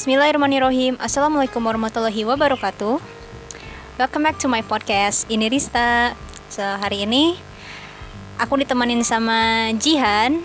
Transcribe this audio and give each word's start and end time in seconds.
Bismillahirrahmanirrahim. 0.00 0.96
Assalamualaikum 0.96 1.60
warahmatullahi 1.60 2.24
wabarakatuh. 2.24 2.96
Welcome 4.00 4.24
back 4.24 4.40
to 4.40 4.48
my 4.48 4.64
podcast. 4.64 5.28
Ini 5.28 5.52
Rista. 5.52 6.16
So, 6.48 6.64
hari 6.64 7.04
ini 7.04 7.36
aku 8.40 8.64
ditemenin 8.64 9.04
sama 9.04 9.68
Jihan. 9.76 10.40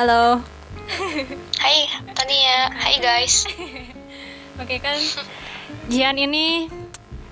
Halo. 0.00 0.40
Hai 1.60 1.84
Tania, 2.16 2.72
hai 2.80 2.96
guys. 2.96 3.44
Oke 4.64 4.80
kan, 4.80 4.96
Jihan 5.92 6.16
ini 6.16 6.72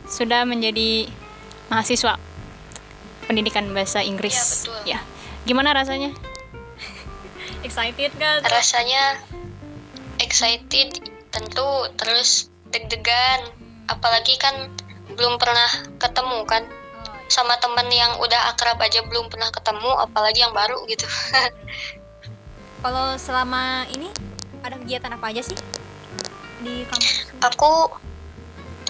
sudah 0.05 0.45
menjadi 0.45 1.09
mahasiswa 1.73 2.21
pendidikan 3.25 3.65
bahasa 3.73 4.05
Inggris. 4.05 4.37
Iya, 4.37 4.53
betul. 4.61 4.81
Ya. 4.85 5.01
Gimana 5.49 5.73
rasanya? 5.73 6.13
Excited 7.65 8.13
kan? 8.21 8.45
Rasanya 8.45 9.25
excited 10.27 10.99
tentu, 11.31 11.71
terus 11.95 12.51
deg-degan. 12.75 13.47
Apalagi 13.87 14.35
kan 14.43 14.75
belum 15.15 15.39
pernah 15.39 15.71
ketemu 16.03 16.43
kan 16.51 16.67
sama 17.31 17.55
temen 17.63 17.87
yang 17.95 18.19
udah 18.19 18.51
akrab 18.51 18.83
aja 18.83 19.07
belum 19.07 19.31
pernah 19.31 19.51
ketemu, 19.55 19.91
apalagi 20.03 20.43
yang 20.43 20.51
baru 20.51 20.83
gitu. 20.91 21.07
Kalau 22.83 23.15
selama 23.19 23.87
ini 23.95 24.11
ada 24.67 24.77
kegiatan 24.83 25.15
apa 25.15 25.31
aja 25.31 25.43
sih 25.43 25.59
di 26.67 26.83
kampus? 26.87 27.31
aku 27.39 27.73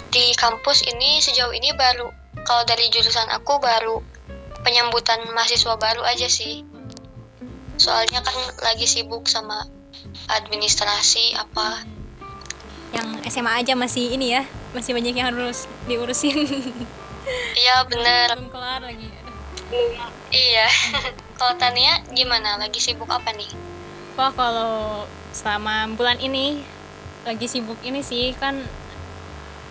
di 0.08 0.32
kampus 0.32 0.86
ini 0.88 1.20
sejauh 1.20 1.52
ini 1.52 1.76
baru 1.76 2.08
kalau 2.46 2.62
dari 2.64 2.88
jurusan 2.88 3.28
aku 3.28 3.60
baru 3.60 4.00
penyambutan 4.64 5.20
mahasiswa 5.34 5.76
baru 5.76 6.02
aja 6.02 6.26
sih. 6.30 6.64
Soalnya 7.76 8.24
kan 8.24 8.36
lagi 8.64 8.88
sibuk 8.88 9.28
sama 9.28 9.68
administrasi 10.26 11.36
apa 11.36 11.84
Yang 12.94 13.08
SMA 13.34 13.52
aja 13.60 13.74
masih 13.76 14.14
ini 14.16 14.32
ya, 14.38 14.42
masih 14.72 14.96
banyak 14.96 15.12
yang 15.12 15.28
harus 15.34 15.66
diurusin. 15.84 16.38
Iya 17.58 17.82
bener 17.90 18.38
Belum 18.38 18.48
kelar 18.54 18.80
lagi. 18.86 19.10
Iya. 20.30 20.66
Kalau 21.38 21.54
Tania 21.58 22.00
gimana? 22.14 22.56
Lagi 22.56 22.78
sibuk 22.78 23.10
apa 23.10 23.34
nih? 23.34 23.50
Wah 24.16 24.32
kalau 24.32 25.04
selama 25.36 25.92
bulan 25.92 26.16
ini 26.16 26.64
lagi 27.28 27.44
sibuk 27.44 27.76
ini 27.84 28.00
sih 28.00 28.32
kan 28.38 28.56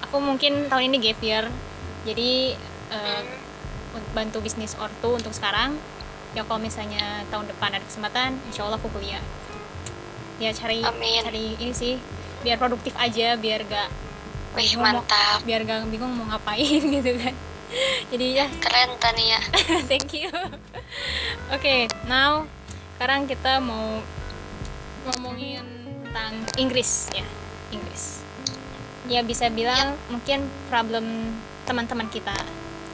aku 0.05 0.21
mungkin 0.21 0.69
tahun 0.69 0.93
ini 0.93 0.97
gap 1.01 1.19
year 1.25 1.45
jadi 2.05 2.53
eh, 2.93 3.21
bantu 4.13 4.45
bisnis 4.45 4.77
ortu 4.77 5.17
untuk 5.17 5.33
sekarang 5.33 5.73
ya 6.37 6.45
kalau 6.45 6.61
misalnya 6.61 7.25
tahun 7.33 7.49
depan 7.49 7.73
ada 7.73 7.85
kesempatan 7.87 8.37
insya 8.45 8.69
Allah 8.69 8.77
aku 8.77 8.93
kuliah 8.93 9.23
ya 10.37 10.51
cari 10.51 10.79
Amin. 10.81 11.21
cari 11.21 11.55
ini 11.55 11.71
sih 11.71 11.95
biar 12.41 12.55
produktif 12.55 12.93
aja 12.95 13.35
biar 13.35 13.63
gak 13.63 13.89
Wih 14.53 14.63
bingung 14.65 14.83
mau- 14.85 15.01
mantap. 15.01 15.39
biar 15.43 15.61
gak 15.61 15.87
bingung 15.87 16.11
mau 16.11 16.27
ngapain 16.27 16.61
gitu 16.95 17.11
kan 17.17 17.35
jadi 18.07 18.25
ya 18.35 18.47
Keren 18.55 18.93
Tania. 18.95 19.41
Thank 19.89 20.13
you. 20.15 20.29
Oke, 21.49 21.89
now 22.05 22.45
sekarang 22.95 23.25
kita 23.25 23.57
mau 23.59 23.99
ngomongin 25.03 25.65
tentang 26.05 26.33
Inggris 26.55 27.09
ya, 27.11 27.25
Inggris. 27.69 28.21
Ya 29.05 29.21
bisa 29.21 29.49
bilang 29.49 29.97
mungkin 30.07 30.45
problem 30.67 31.35
teman-teman 31.65 32.07
kita. 32.07 32.37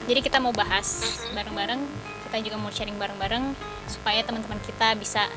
Jadi 0.03 0.19
kita 0.19 0.39
mau 0.39 0.51
bahas 0.51 1.03
Mhm. 1.03 1.35
bareng-bareng, 1.35 1.81
kita 2.25 2.37
juga 2.41 2.57
mau 2.57 2.67
sharing 2.69 2.97
bareng-bareng 2.97 3.53
supaya 3.85 4.23
teman-teman 4.23 4.57
kita 4.61 4.95
bisa 4.95 5.27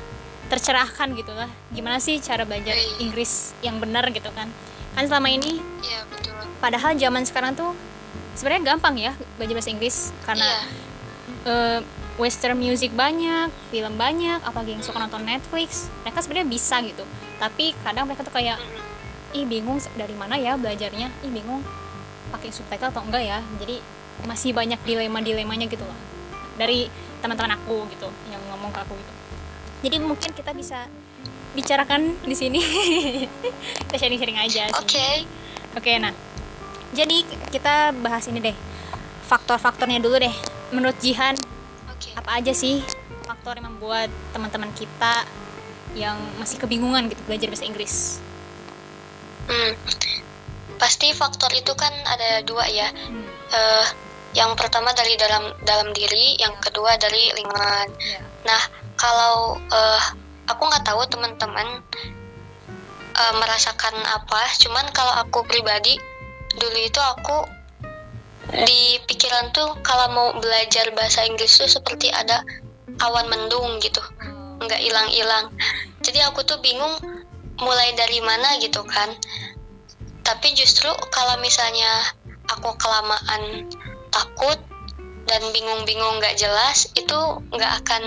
tercerahkan 0.45 1.13
gitu 1.13 1.31
lah. 1.31 1.49
Gimana 1.71 1.97
sih 1.97 2.17
cara 2.19 2.45
belajar 2.45 2.73
Iya. 2.73 3.01
Inggris 3.01 3.53
yang 3.59 3.81
benar 3.81 4.05
gitu 4.09 4.29
kan? 4.31 4.49
Kan 4.93 5.03
selama 5.05 5.27
ini 5.27 5.59
Iya 5.81 6.05
betul. 6.07 6.33
padahal 6.59 6.95
zaman 6.95 7.25
sekarang 7.25 7.51
tuh 7.53 7.73
sebenarnya 8.33 8.75
gampang 8.75 8.95
ya 8.95 9.11
belajar 9.35 9.55
bahasa 9.55 9.71
Inggris 9.71 9.97
karena 10.23 10.45
Iya. 10.45 10.61
eh, 11.45 11.79
western 12.15 12.55
music 12.55 12.95
banyak, 12.95 13.51
film 13.69 13.99
banyak, 13.99 14.39
apalagi 14.41 14.71
yang 14.71 14.81
suka 14.81 14.97
nonton 14.97 15.27
Netflix, 15.27 15.91
mereka 16.01 16.23
sebenarnya 16.23 16.47
bisa 16.47 16.79
gitu. 16.79 17.03
Tapi 17.37 17.75
kadang 17.83 18.07
mereka 18.07 18.23
tuh 18.23 18.31
kayak, 18.31 18.55
ih 19.35 19.43
bingung 19.43 19.77
dari 19.93 20.15
mana 20.15 20.39
ya 20.39 20.55
belajarnya, 20.55 21.11
ih 21.21 21.31
bingung 21.31 21.59
pakai 22.31 22.55
subtitle 22.55 22.87
atau 22.87 23.03
enggak 23.03 23.19
ya. 23.19 23.43
Jadi 23.59 23.83
masih 24.23 24.55
banyak 24.55 24.79
dilema-dilemanya 24.87 25.67
gitu 25.67 25.83
loh. 25.83 25.97
Dari 26.55 26.87
teman-teman 27.19 27.59
aku 27.59 27.83
gitu 27.91 28.07
yang 28.31 28.39
ngomong 28.47 28.71
ke 28.71 28.79
aku 28.79 28.95
gitu. 28.95 29.11
Jadi 29.85 30.01
mungkin 30.01 30.33
kita 30.33 30.49
bisa 30.57 30.89
bicarakan 31.53 32.17
di 32.25 32.33
sini. 32.33 32.57
kita 33.85 33.95
sharing-sharing 34.01 34.41
aja. 34.41 34.65
Oke. 34.81 35.29
Oke, 35.77 36.01
nah. 36.01 36.09
Jadi 36.97 37.21
kita 37.53 37.93
bahas 37.93 38.25
ini 38.25 38.41
deh. 38.41 38.57
Faktor-faktornya 39.29 40.01
dulu 40.01 40.17
deh. 40.17 40.33
Menurut 40.73 40.97
Jihan, 40.97 41.37
Oke. 41.85 42.17
apa 42.17 42.41
aja 42.41 42.49
sih 42.49 42.81
faktor 43.25 43.57
yang 43.57 43.73
membuat 43.73 44.09
teman-teman 44.33 44.69
kita 44.73 45.25
yang 45.93 46.17
masih 46.41 46.57
kebingungan 46.57 47.05
gitu 47.09 47.21
belajar 47.29 47.53
bahasa 47.53 47.65
Inggris? 47.69 47.93
Hmm. 49.45 49.77
Pasti 50.81 51.13
faktor 51.13 51.53
itu 51.53 51.77
kan 51.77 51.93
ada 52.09 52.41
dua 52.41 52.65
ya. 52.65 52.89
Hmm, 52.89 53.25
Eh, 53.45 53.85
yang 54.33 54.57
pertama 54.57 54.89
dari 54.97 55.13
dalam 55.15 55.53
dalam 55.61 55.93
diri, 55.93 56.33
yang 56.41 56.57
kedua 56.57 56.97
dari 56.97 57.29
lingkungan. 57.37 57.87
ya. 57.93 58.19
Nah, 58.43 58.61
kalau 58.95 59.59
eh, 59.59 60.03
aku 60.47 60.61
nggak 60.67 60.85
tahu 60.85 61.01
teman-teman 61.11 61.83
eh, 63.15 63.33
merasakan 63.39 63.95
apa, 64.11 64.41
cuman 64.59 64.85
kalau 64.91 65.13
aku 65.23 65.43
pribadi 65.47 65.99
dulu 66.55 66.79
itu 66.79 67.01
aku 67.01 67.47
di 68.65 69.01
pikiran 69.09 69.51
tuh 69.51 69.75
kalau 69.81 70.07
mau 70.13 70.29
belajar 70.37 70.87
bahasa 70.93 71.25
Inggris 71.25 71.57
tuh 71.59 71.67
seperti 71.67 72.13
ada 72.13 72.45
awan 73.03 73.27
mendung 73.27 73.81
gitu, 73.83 73.99
nggak 74.63 74.79
hilang-hilang. 74.79 75.51
Jadi 76.05 76.21
aku 76.23 76.45
tuh 76.45 76.61
bingung 76.61 76.93
mulai 77.59 77.91
dari 77.97 78.21
mana 78.21 78.55
gitu 78.61 78.85
kan. 78.85 79.11
Tapi 80.25 80.53
justru 80.57 80.89
kalau 81.13 81.37
misalnya 81.41 81.89
aku 82.49 82.73
kelamaan 82.77 83.69
takut 84.13 84.57
dan 85.25 85.41
bingung-bingung 85.51 86.21
nggak 86.21 86.37
jelas 86.37 86.85
itu 86.93 87.19
nggak 87.51 87.73
akan 87.83 88.03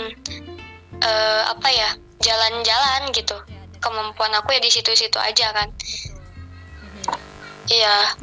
eh, 1.02 1.42
apa 1.46 1.68
ya 1.70 1.90
jalan-jalan 2.18 3.10
gitu 3.14 3.36
kemampuan 3.78 4.34
aku 4.34 4.58
ya 4.58 4.60
di 4.62 4.70
situ-situ 4.70 5.18
aja 5.22 5.54
kan 5.54 5.68
iya 7.70 8.16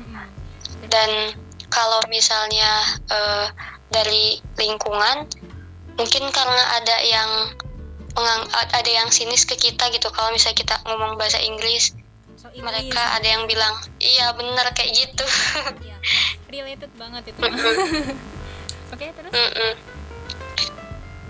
dan 0.92 1.36
kalau 1.72 2.00
misalnya 2.12 2.84
eh, 3.08 3.48
dari 3.92 4.40
lingkungan 4.60 5.28
mungkin 5.96 6.24
karena 6.32 6.64
ada 6.76 6.98
yang 7.08 7.32
ada 8.56 8.92
yang 8.92 9.12
sinis 9.12 9.44
ke 9.44 9.60
kita 9.60 9.92
gitu 9.92 10.08
kalau 10.12 10.32
misalnya 10.32 10.56
kita 10.56 10.76
ngomong 10.88 11.20
bahasa 11.20 11.40
Inggris 11.44 11.96
So, 12.36 12.52
mereka 12.62 13.02
ada 13.16 13.26
yang 13.26 13.50
bilang 13.50 13.74
iya 13.98 14.30
bener 14.38 14.70
kayak 14.78 14.92
gitu 14.94 15.26
ya. 15.82 15.98
related 16.54 16.92
banget 16.94 17.34
itu. 17.34 17.40
Oke, 18.94 19.06
terus? 19.10 19.32
Mm-mm. 19.34 19.72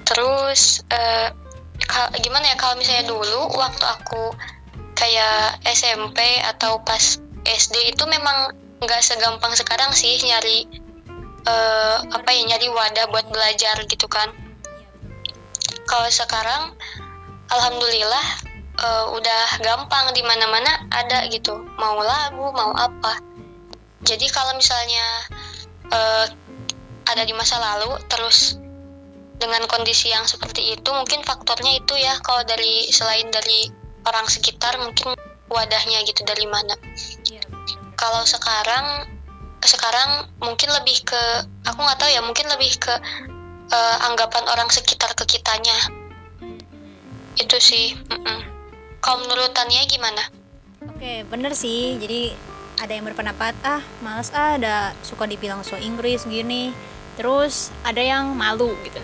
Terus 0.06 0.86
eh, 0.94 1.30
ka- 1.90 2.14
gimana 2.22 2.54
ya 2.54 2.56
kalau 2.56 2.78
misalnya 2.78 3.10
dulu 3.10 3.50
waktu 3.58 3.86
aku 3.86 4.32
kayak 4.96 5.60
SMP 5.68 6.40
atau 6.46 6.80
pas 6.86 7.20
SD 7.46 7.94
itu 7.94 8.04
memang 8.08 8.54
nggak 8.80 9.02
segampang 9.04 9.52
sekarang 9.58 9.92
sih 9.92 10.16
nyari 10.24 10.70
eh, 11.46 11.98
apa 12.06 12.30
ya 12.32 12.42
nyari 12.56 12.70
wadah 12.70 13.06
buat 13.12 13.28
belajar 13.34 13.82
gitu 13.86 14.06
kan. 14.08 14.32
Kalau 15.86 16.10
sekarang 16.10 16.74
alhamdulillah 17.50 18.26
eh, 18.78 19.06
udah 19.10 19.44
gampang 19.62 20.14
di 20.14 20.22
mana-mana 20.22 20.86
ada 20.94 21.26
gitu 21.34 21.66
mau 21.82 21.98
lagu 22.00 22.54
mau 22.54 22.72
apa. 22.78 23.20
Jadi 24.06 24.30
kalau 24.30 24.54
misalnya 24.54 25.06
eh, 25.90 26.26
ada 27.06 27.22
di 27.26 27.34
masa 27.38 27.58
lalu 27.62 27.98
terus 28.10 28.58
dengan 29.38 29.64
kondisi 29.68 30.10
yang 30.12 30.24
seperti 30.24 30.76
itu 30.80 30.90
mungkin 30.96 31.22
faktornya 31.24 31.80
itu 31.82 31.94
ya 32.00 32.16
kalau 32.24 32.42
dari 32.48 32.88
selain 32.90 33.28
dari 33.30 33.70
orang 34.08 34.26
sekitar 34.30 34.80
mungkin 34.80 35.14
wadahnya 35.52 36.02
gitu 36.08 36.24
dari 36.24 36.48
mana 36.48 36.74
betul. 36.80 37.44
kalau 38.00 38.24
sekarang 38.24 39.10
sekarang 39.66 40.30
mungkin 40.40 40.70
lebih 40.72 41.02
ke 41.04 41.24
aku 41.66 41.80
nggak 41.82 41.98
tahu 41.98 42.10
ya 42.14 42.22
mungkin 42.22 42.46
lebih 42.54 42.72
ke 42.78 42.94
eh, 43.74 43.98
anggapan 44.08 44.46
orang 44.50 44.70
sekitar 44.70 45.12
ke 45.18 45.26
kitanya 45.26 45.78
Mhm. 46.36 46.60
itu 47.40 47.58
sih 47.60 47.98
mm-mm. 48.12 48.40
kalau 49.02 49.24
menurut 49.26 49.52
Tania 49.56 49.84
gimana 49.88 50.22
Oke, 50.86 51.26
bener 51.26 51.58
sih. 51.58 51.98
Jadi 51.98 52.32
ada 52.78 52.92
yang 52.94 53.06
berpendapat, 53.10 53.58
ah 53.66 53.82
males 54.06 54.30
ah, 54.36 54.60
ada 54.60 54.94
suka 55.02 55.26
dibilang 55.26 55.66
so 55.66 55.76
Inggris 55.80 56.28
gini. 56.30 56.72
Terus 57.18 57.72
ada 57.82 58.04
yang 58.04 58.36
malu 58.36 58.76
gitu. 58.86 59.02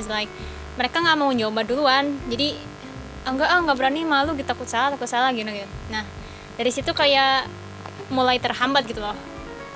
It's 0.00 0.08
like 0.08 0.32
mereka 0.80 1.04
nggak 1.04 1.18
mau 1.20 1.28
nyoba 1.28 1.60
duluan. 1.68 2.16
Jadi 2.32 2.56
"Ah, 3.28 3.36
enggak 3.36 3.48
ah 3.52 3.60
nggak 3.60 3.76
berani 3.76 4.00
malu 4.08 4.32
gitu. 4.34 4.48
Takut 4.48 4.64
salah 4.64 4.96
takut 4.96 5.04
salah 5.04 5.28
gitu 5.36 5.46
gitu. 5.52 5.68
Nah 5.92 6.08
dari 6.56 6.70
situ 6.72 6.90
kayak 6.96 7.44
mulai 8.08 8.40
terhambat 8.40 8.88
gitu 8.88 9.04
loh. 9.04 9.16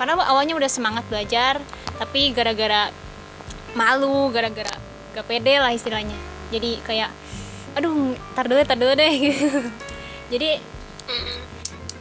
Karena 0.01 0.17
awalnya 0.25 0.57
udah 0.57 0.67
semangat 0.67 1.05
belajar 1.07 1.61
tapi 2.01 2.33
gara-gara 2.33 2.91
malu 3.77 4.27
gara-gara 4.33 4.75
gak 5.15 5.23
pede 5.29 5.61
lah 5.61 5.71
istilahnya. 5.71 6.17
Jadi 6.51 6.83
kayak 6.83 7.13
aduh 7.77 8.17
tar 8.33 8.49
dulu 8.49 8.59
tar 8.65 8.75
dulu 8.75 8.91
deh. 8.97 9.13
Jadi 10.33 10.49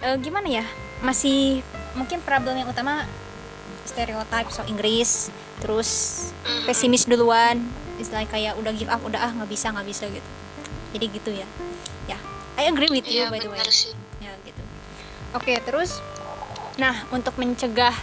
uh, 0.02 0.16
gimana 0.18 0.48
ya? 0.48 0.64
Masih 1.04 1.62
mungkin 1.94 2.18
problem 2.26 2.58
yang 2.58 2.66
utama 2.66 3.06
stereotip 3.86 4.50
so 4.50 4.66
Inggris 4.66 5.30
terus 5.62 5.90
pesimis 6.66 7.06
duluan 7.06 7.62
istilahnya 7.96 8.26
kayak 8.26 8.52
udah 8.54 8.72
give 8.72 8.88
up 8.88 9.00
udah 9.00 9.20
ah 9.20 9.30
nggak 9.32 9.48
bisa 9.48 9.70
nggak 9.70 9.86
bisa 9.86 10.04
gitu. 10.08 10.30
Jadi 10.92 11.06
gitu 11.10 11.30
ya. 11.30 11.46
Ya 12.06 12.18
I 12.54 12.66
agree 12.66 12.88
with 12.88 13.04
you 13.04 13.22
Iya, 13.22 13.30
by 13.30 13.38
the 13.38 13.48
way. 13.48 13.60
sih. 13.66 13.94
ya 14.18 14.32
gitu. 14.42 14.62
Oke 15.32 15.58
terus 15.60 15.98
nah 16.74 17.06
untuk 17.08 17.34
mencegah 17.34 17.94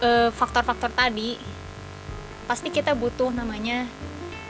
eh, 0.00 0.30
faktor-faktor 0.30 0.88
tadi 0.90 1.36
pasti 2.44 2.68
kita 2.68 2.92
butuh 2.92 3.28
namanya 3.28 3.84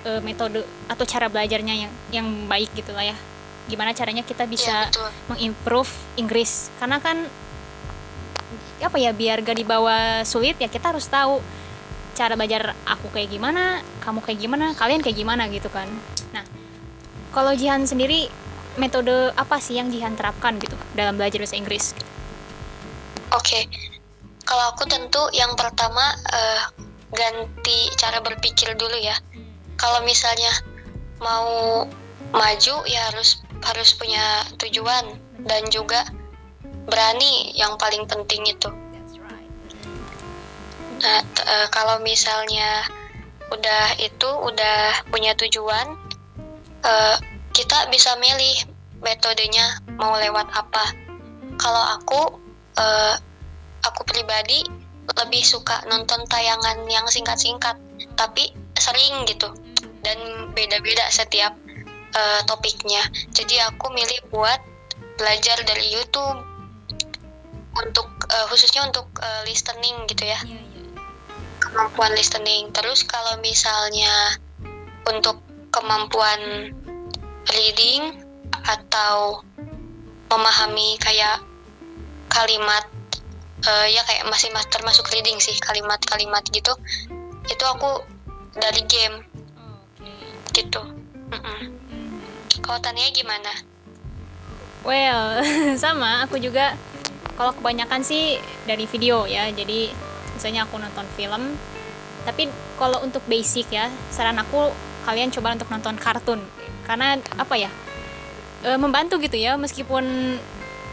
eh, 0.03 0.21
metode 0.21 0.63
atau 0.87 1.05
cara 1.05 1.27
belajarnya 1.27 1.75
yang 1.77 1.93
yang 2.11 2.27
baik 2.47 2.71
gitu 2.75 2.91
lah 2.91 3.07
ya. 3.07 3.17
Gimana 3.65 3.91
caranya 3.91 4.21
kita 4.21 4.45
Iya, 4.45 4.51
bisa 4.51 4.77
betul. 4.87 5.11
mengimprove 5.31 5.89
Inggris? 6.15 6.69
Karena 6.77 6.99
kan 6.99 7.25
apa 8.77 9.01
ya 9.01 9.17
biar 9.17 9.41
gak 9.41 9.57
dibawa 9.57 10.21
sulit 10.23 10.61
ya 10.61 10.69
kita 10.69 10.93
harus 10.93 11.09
tahu 11.09 11.41
cara 12.15 12.39
belajar 12.39 12.73
aku 12.87 13.11
kayak 13.11 13.35
gimana 13.35 13.83
kamu 14.01 14.23
kayak 14.23 14.39
gimana 14.41 14.67
kalian 14.79 15.03
kayak 15.03 15.19
gimana 15.19 15.51
gitu 15.51 15.69
kan 15.69 15.91
nah 16.31 16.47
kalau 17.35 17.51
Jihan 17.53 17.85
sendiri 17.85 18.31
metode 18.79 19.35
apa 19.35 19.59
sih 19.59 19.77
yang 19.77 19.91
Jihan 19.91 20.15
terapkan 20.15 20.57
gitu 20.63 20.75
dalam 20.95 21.19
belajar 21.19 21.43
bahasa 21.43 21.59
Inggris 21.59 21.95
Oke, 23.35 23.67
kalau 24.47 24.71
aku 24.71 24.87
tentu 24.87 25.19
yang 25.35 25.59
pertama 25.59 26.15
eh, 26.31 26.63
ganti 27.11 27.91
cara 27.99 28.23
berpikir 28.23 28.79
dulu 28.79 28.95
ya. 28.95 29.19
Kalau 29.75 30.07
misalnya 30.07 30.55
mau 31.19 31.83
maju 32.31 32.75
ya 32.87 33.01
harus 33.11 33.43
harus 33.67 33.91
punya 33.99 34.47
tujuan 34.63 35.19
dan 35.51 35.67
juga 35.75 36.07
berani 36.87 37.59
yang 37.59 37.75
paling 37.75 38.07
penting 38.07 38.47
itu. 38.47 38.71
Nah, 41.05 41.21
eh, 41.21 41.69
kalau 41.69 42.01
misalnya 42.01 42.81
udah 43.53 44.01
itu 44.01 44.25
udah 44.25 45.05
punya 45.13 45.37
tujuan, 45.37 46.01
eh, 46.81 47.17
kita 47.53 47.93
bisa 47.93 48.17
milih 48.17 48.65
metodenya 49.05 49.85
mau 50.01 50.17
lewat 50.17 50.49
apa. 50.57 50.97
Kalau 51.61 51.85
aku, 52.01 52.41
eh, 52.81 53.15
aku 53.85 54.01
pribadi 54.09 54.65
lebih 55.05 55.45
suka 55.45 55.85
nonton 55.93 56.25
tayangan 56.25 56.89
yang 56.89 57.05
singkat-singkat, 57.05 57.77
tapi 58.17 58.57
sering 58.81 59.29
gitu 59.29 59.53
dan 60.01 60.17
beda-beda 60.57 61.05
setiap 61.13 61.53
eh, 62.17 62.41
topiknya. 62.49 63.05
Jadi 63.37 63.61
aku 63.61 63.93
milih 63.93 64.25
buat 64.33 64.57
belajar 65.21 65.61
dari 65.69 65.93
YouTube 65.93 66.41
untuk 67.77 68.09
eh, 68.33 68.47
khususnya 68.49 68.89
untuk 68.89 69.13
eh, 69.21 69.43
listening 69.45 70.09
gitu 70.09 70.33
ya 70.33 70.41
kemampuan 71.75 72.15
listening. 72.15 72.71
Terus 72.71 73.03
kalau 73.03 73.35
misalnya 73.43 74.39
untuk 75.11 75.43
kemampuan 75.75 76.71
reading 77.51 78.15
atau 78.63 79.43
memahami 80.31 80.95
kayak 81.03 81.43
kalimat 82.31 82.87
eh, 83.67 83.87
ya 83.91 84.07
kayak 84.07 84.31
masih 84.31 84.55
mas- 84.55 84.71
termasuk 84.71 85.11
reading 85.11 85.43
sih 85.43 85.59
kalimat-kalimat 85.59 86.47
gitu 86.55 86.73
itu 87.51 87.65
aku 87.67 88.07
dari 88.55 88.87
game 88.87 89.27
gitu. 90.55 90.81
Kalau 92.63 92.79
Tania 92.81 93.11
gimana? 93.11 93.51
Well, 94.87 95.43
sama 95.83 96.25
aku 96.25 96.39
juga 96.39 96.79
kalau 97.35 97.51
kebanyakan 97.53 98.07
sih 98.07 98.39
dari 98.65 98.87
video 98.87 99.27
ya. 99.27 99.51
Jadi 99.51 99.91
misalnya 100.45 100.69
aku 100.69 100.77
nonton 100.77 101.09
film. 101.17 101.57
Tapi 102.29 102.53
kalau 102.77 103.01
untuk 103.01 103.25
basic 103.25 103.73
ya, 103.73 103.89
saran 104.13 104.37
aku 104.37 104.69
kalian 105.09 105.33
coba 105.33 105.57
untuk 105.57 105.73
nonton 105.73 105.97
kartun. 105.97 106.45
Karena 106.85 107.17
apa 107.41 107.57
ya? 107.57 107.73
e, 108.65 108.71
membantu 108.81 109.21
gitu 109.21 109.37
ya 109.37 109.61
meskipun 109.61 110.05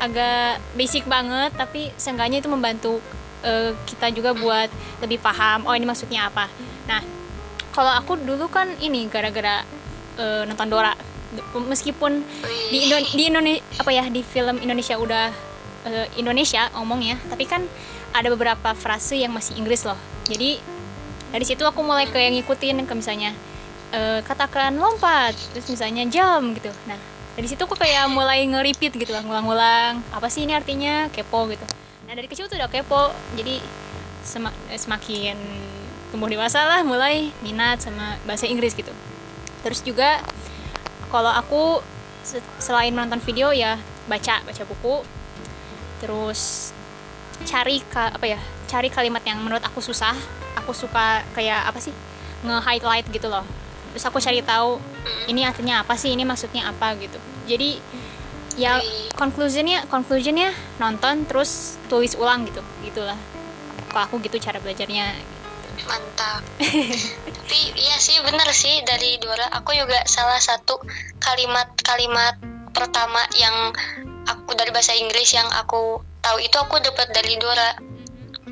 agak 0.02 0.60
basic 0.76 1.08
banget 1.08 1.56
tapi 1.56 1.94
seenggaknya 1.96 2.44
itu 2.44 2.52
membantu 2.52 3.00
e, 3.42 3.72
kita 3.88 4.12
juga 4.12 4.36
buat 4.36 4.68
lebih 5.00 5.24
paham 5.24 5.64
oh 5.66 5.74
ini 5.74 5.88
maksudnya 5.88 6.28
apa. 6.28 6.52
Nah, 6.92 7.02
kalau 7.72 7.96
aku 7.96 8.20
dulu 8.20 8.52
kan 8.52 8.68
ini 8.84 9.08
gara-gara 9.08 9.64
e, 10.20 10.44
nonton 10.46 10.68
Dora 10.68 10.92
meskipun 11.56 12.28
di 12.68 12.92
Indo 12.92 13.00
di 13.16 13.24
Indonesia 13.32 13.64
apa 13.80 13.92
ya 13.96 14.04
di 14.12 14.20
film 14.20 14.60
Indonesia 14.60 15.00
udah 15.00 15.32
eh, 15.88 16.08
Indonesia 16.20 16.68
ngomongnya 16.76 17.16
tapi 17.32 17.48
kan 17.48 17.64
ada 18.12 18.28
beberapa 18.32 18.76
frase 18.76 19.20
yang 19.20 19.32
masih 19.32 19.56
Inggris 19.56 19.88
loh. 19.88 19.98
Jadi 20.28 20.60
dari 21.32 21.46
situ 21.48 21.64
aku 21.64 21.80
mulai 21.80 22.08
kayak 22.12 22.36
ngikutin 22.36 22.84
ke 22.84 22.94
misalnya 22.94 23.32
eh, 23.96 24.20
katakan 24.24 24.76
lompat 24.76 25.36
terus 25.56 25.68
misalnya 25.72 26.04
jam 26.12 26.52
gitu. 26.56 26.72
Nah 26.88 27.00
dari 27.32 27.48
situ 27.48 27.64
aku 27.64 27.80
kayak 27.80 28.12
mulai 28.12 28.44
nge-repeat 28.44 28.92
gitu 29.00 29.12
lah 29.16 29.24
ngulang-ngulang 29.24 30.04
apa 30.12 30.28
sih 30.28 30.44
ini 30.44 30.52
artinya 30.52 31.08
kepo 31.08 31.48
gitu. 31.48 31.64
Nah 32.08 32.14
dari 32.14 32.28
kecil 32.28 32.52
tuh 32.52 32.60
udah 32.60 32.68
kepo 32.68 33.16
jadi 33.40 33.64
sema- 34.28 34.56
eh, 34.68 34.80
semakin 34.80 35.40
tumbuh 36.12 36.28
dewasa 36.28 36.68
lah 36.68 36.84
mulai 36.84 37.32
minat 37.40 37.80
sama 37.80 38.20
bahasa 38.28 38.44
Inggris 38.44 38.76
gitu. 38.76 38.92
Terus 39.64 39.80
juga 39.80 40.20
kalau 41.08 41.32
aku 41.32 41.80
se- 42.28 42.44
selain 42.60 42.92
menonton 42.92 43.24
video 43.24 43.56
ya 43.56 43.80
baca 44.12 44.44
baca 44.44 44.64
buku 44.68 45.08
terus 46.04 46.74
cari 47.46 47.82
apa 47.94 48.26
ya 48.26 48.40
cari 48.68 48.88
kalimat 48.88 49.24
yang 49.26 49.42
menurut 49.42 49.64
aku 49.64 49.84
susah. 49.84 50.14
Aku 50.64 50.76
suka 50.76 51.26
kayak 51.34 51.68
apa 51.68 51.80
sih 51.80 51.96
nge-highlight 52.46 53.08
gitu 53.10 53.32
loh. 53.32 53.46
Terus 53.92 54.06
aku 54.08 54.24
cari 54.24 54.40
tahu 54.44 54.80
ini 55.28 55.44
artinya 55.44 55.84
apa 55.84 55.98
sih 56.00 56.14
ini 56.14 56.24
maksudnya 56.24 56.70
apa 56.70 56.96
gitu. 57.00 57.18
Jadi 57.48 57.80
ya 58.60 58.84
conclusionnya 59.16 59.88
conclusionnya 59.88 60.52
nonton 60.76 61.24
terus 61.24 61.80
tulis 61.88 62.16
ulang 62.20 62.44
gitu 62.48 62.60
gitulah. 62.84 63.18
Kalau 63.92 64.08
aku 64.08 64.16
gitu 64.24 64.40
cara 64.40 64.60
belajarnya. 64.60 65.12
Mantap. 65.88 66.44
Tapi 66.62 67.60
iya 67.76 67.98
sih 67.98 68.20
bener 68.24 68.48
sih 68.54 68.84
dari 68.88 69.18
Dora. 69.20 69.50
Aku 69.60 69.72
juga 69.76 70.04
salah 70.08 70.40
satu 70.40 70.80
kalimat-kalimat 71.20 72.38
pertama 72.72 73.24
yang 73.36 73.76
aku 74.28 74.56
dari 74.56 74.72
bahasa 74.72 74.96
Inggris 74.96 75.32
yang 75.36 75.48
aku 75.52 76.00
tahu 76.22 76.38
itu 76.40 76.56
aku 76.56 76.78
dapat 76.80 77.10
dari 77.12 77.36
Dora. 77.36 77.76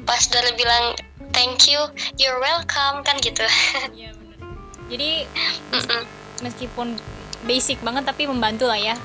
Pas 0.04 0.22
Dora 0.26 0.50
bilang 0.54 0.98
thank 1.32 1.70
you, 1.70 1.80
you're 2.16 2.38
welcome 2.38 3.02
kan 3.02 3.16
gitu. 3.20 3.46
Iya 3.96 4.12
bener. 4.12 4.38
Jadi 4.90 5.10
meskipun 6.40 6.98
basic 7.42 7.80
banget 7.80 8.04
tapi 8.04 8.26
membantu 8.26 8.66
lah 8.66 8.78
ya. 8.78 8.96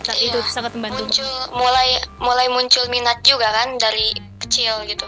Saat 0.00 0.16
Iya. 0.16 0.32
itu 0.32 0.38
sangat 0.48 0.72
membantu. 0.72 1.04
muncul 1.04 1.28
mulai 1.52 1.88
mulai 2.16 2.46
muncul 2.48 2.84
minat 2.88 3.20
juga 3.20 3.52
kan 3.52 3.76
dari 3.76 4.14
kecil 4.40 4.88
gitu. 4.88 5.04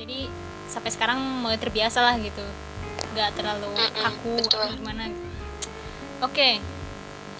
Jadi 0.00 0.30
sampai 0.66 0.90
sekarang 0.90 1.18
mulai 1.44 1.60
terbiasa 1.60 2.00
lah 2.00 2.16
gitu. 2.16 2.42
Gak 3.12 3.36
terlalu 3.36 3.68
Mm-mm, 3.70 3.94
kaku 3.94 4.32
betul. 4.40 4.64
gimana. 4.74 5.06
Oke. 6.18 6.58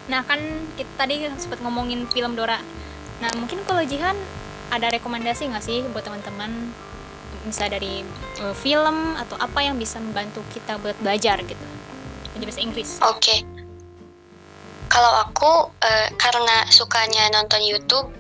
Nah 0.06 0.20
kan 0.22 0.38
kita 0.76 0.92
tadi 0.98 1.24
sempat 1.34 1.64
ngomongin 1.64 2.04
film 2.06 2.36
Dora. 2.36 2.60
Nah 3.22 3.30
mungkin 3.38 3.62
kalau 3.68 3.84
Jihan 3.84 4.16
ada 4.74 4.90
rekomendasi 4.90 5.50
nggak 5.52 5.64
sih 5.64 5.84
buat 5.94 6.02
teman-teman 6.02 6.72
misalnya 7.44 7.78
dari 7.78 8.02
eh, 8.40 8.54
film 8.56 9.14
atau 9.20 9.36
apa 9.36 9.60
yang 9.60 9.76
bisa 9.76 10.00
membantu 10.00 10.40
kita 10.50 10.80
buat 10.80 10.96
belajar 10.98 11.44
gitu 11.44 11.64
belajar 12.34 12.46
bahasa 12.48 12.62
Inggris 12.64 12.90
Oke. 13.04 13.36
Kalau 14.90 15.12
aku 15.26 15.74
eh, 15.82 16.08
karena 16.18 16.66
sukanya 16.70 17.30
nonton 17.34 17.62
YouTube, 17.62 18.10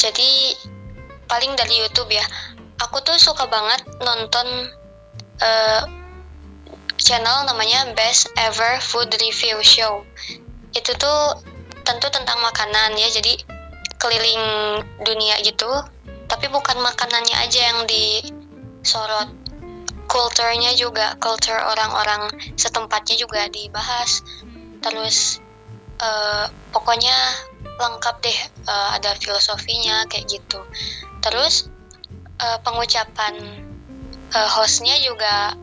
jadi 0.00 0.56
paling 1.28 1.52
dari 1.56 1.80
YouTube 1.80 2.08
ya. 2.08 2.24
Aku 2.80 3.00
tuh 3.04 3.16
suka 3.20 3.44
banget 3.48 3.84
nonton 4.00 4.72
eh, 5.44 5.82
channel 6.96 7.44
namanya 7.44 7.92
Best 7.92 8.32
Ever 8.40 8.80
Food 8.80 9.12
Review 9.20 9.60
Show. 9.60 10.08
Itu 10.72 10.96
tuh 10.96 11.42
tentu 11.84 12.08
tentang 12.08 12.40
makanan 12.40 12.96
ya, 12.96 13.08
jadi 13.12 13.44
keliling 14.04 14.44
dunia 15.00 15.40
gitu. 15.40 15.68
Tapi 16.28 16.52
bukan 16.52 16.76
makanannya 16.84 17.36
aja 17.40 17.60
yang 17.72 17.80
disorot, 17.88 19.32
kulturnya 20.04 20.76
juga, 20.76 21.16
culture 21.16 21.56
orang-orang 21.56 22.28
setempatnya 22.60 23.16
juga 23.16 23.48
dibahas. 23.48 24.20
Terus 24.84 25.40
eh, 26.00 26.46
pokoknya 26.68 27.16
lengkap 27.78 28.16
deh 28.22 28.38
uh, 28.70 28.88
ada 28.94 29.18
filosofinya 29.18 30.06
kayak 30.06 30.30
gitu 30.30 30.60
terus 31.18 31.66
uh, 32.38 32.58
pengucapan 32.62 33.34
uh, 34.30 34.48
hostnya 34.54 34.94
juga 35.02 35.58